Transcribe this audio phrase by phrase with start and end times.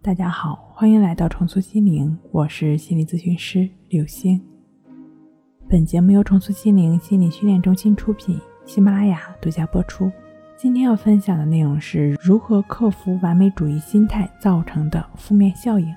[0.00, 4.40] 大家好，欢迎来到重塑心灵，我是心理咨询师刘星。
[5.68, 10.10] 本节目由重塑心灵心理训练中心出品，喜马拉雅独家播出。
[10.56, 15.92] 今天要分享的内容是如何克服完美主义心态造成的负面效应。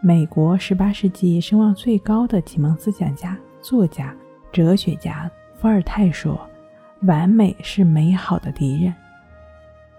[0.00, 4.16] 美国18世纪声望最高的启蒙思想家、作家、
[4.50, 6.40] 哲学家伏尔泰说
[7.04, 8.92] ：“完美是美好的敌人。”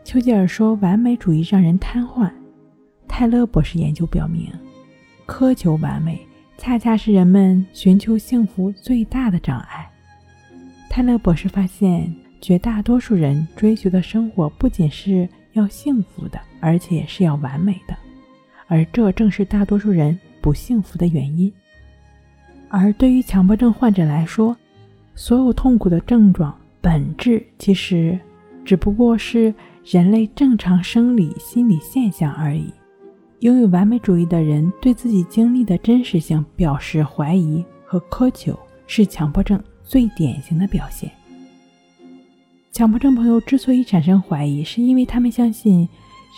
[0.04, 2.30] 丘吉尔说：“完美主义让人瘫痪。”
[3.20, 4.48] 泰勒博士研究表明，
[5.26, 6.22] 苛求完美
[6.56, 9.90] 恰恰是人们寻求幸福最大的障碍。
[10.88, 17.98] 泰勒博士发现，绝大多数人追求的生活不仅是要幸福的，而且是要完美的，
[18.68, 21.52] 而这正是大多数人不幸福的原因。
[22.70, 24.56] 而对于强迫症患者来说，
[25.16, 28.20] 所有痛苦的症状本质其实
[28.64, 29.52] 只不过是
[29.84, 32.72] 人类正常生理心理现象而已。
[33.42, 38.58] 拥有完美主义的人对自己经历的真实性表示怀疑和苛求，
[38.88, 41.12] 是强迫症最典型的表现。
[42.72, 45.88] 强迫症朋友之所以产生怀疑，是因为他们相信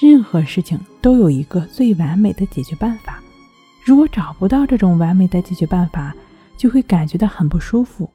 [0.02, 3.24] 任何事情都有一个最完美的解决办法。
[3.86, 6.14] 如果找不到这种完美的解决办法，
[6.58, 8.10] 就会感觉到很不舒服。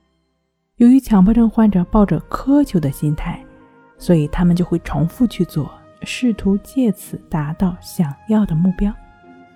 [0.77, 3.43] 由于强迫症患者抱着苛求的心态，
[3.97, 5.71] 所以他们就会重复去做。
[6.05, 8.95] 试图借此达到想要的目标。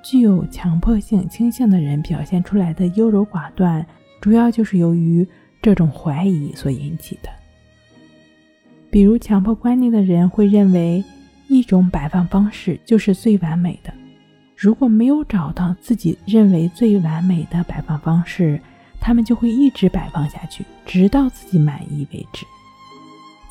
[0.03, 3.85] 具有强迫性倾向的人表现出来的优柔寡断，
[4.21, 5.27] 主要就是由于
[5.61, 7.29] 这种怀疑所引起的。
[8.91, 11.05] 比如，强迫观念的人会认为
[11.47, 13.93] 一种摆放方式就是最完美的，
[14.57, 18.59] 如果没有找到自己认为最完美的摆放方式，
[19.01, 22.47] 他们就会一直摆放下去，直到自己满意为止。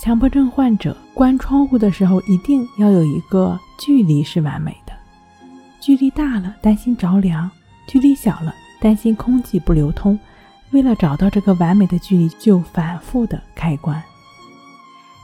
[0.07, 4.93] 强迫症患者关窗户的时候，一定要有一个距离是完美的。
[5.81, 7.49] 距离大了，担心着凉；
[7.89, 10.17] 距离小了，担心空气不流通。
[10.71, 14.01] 为了找到这个完美的距离，就反复的开关。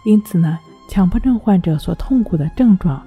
[0.04, 0.60] 因此呢，
[0.90, 3.02] 强迫症患者所痛苦的症状，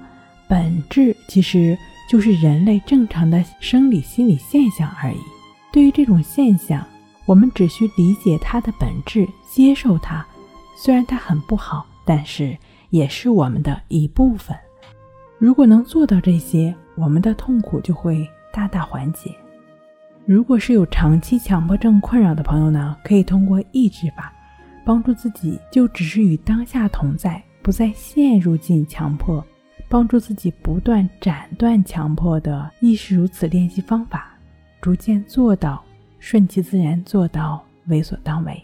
[0.49, 1.77] 本质其实
[2.09, 5.19] 就是人类正常的生理心理现象而已。
[5.71, 6.83] 对于这种现象，
[7.27, 10.25] 我们只需理解它的本质，接受它。
[10.79, 12.55] 虽然它很不好，但是
[12.91, 14.55] 也是我们的一部分。
[15.39, 19.35] 如果能做到这些，我们的痛苦就会大大缓解。
[20.23, 24.31] 如果是有长期强迫症困扰的朋友呢，可以通过抑制法
[24.85, 29.43] 帮助自己，就只是与当下同在，不再陷入进强迫，
[29.89, 34.31] 帮助自己不断斩断强迫的亦是如此练习方法，
[34.79, 35.83] 逐渐做到
[36.19, 38.63] 顺其自然，做到为所当为。